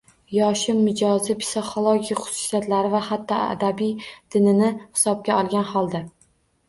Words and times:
Yoshi, 0.35 0.73
mijozi, 0.85 1.35
psixologik 1.41 2.21
xususiyatlari 2.23 2.91
va 2.95 3.03
hatto 3.09 3.37
adabiy 3.51 3.93
didini 4.09 4.75
hisobga 4.85 5.37
olgan 5.43 5.69
holda 5.75 6.03